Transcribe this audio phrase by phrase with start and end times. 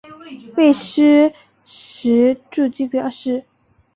[0.55, 1.31] 未施
[1.63, 3.45] 实住居表示。